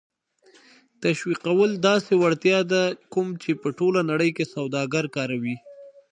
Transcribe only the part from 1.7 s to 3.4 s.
داسې وړتیا ده کوم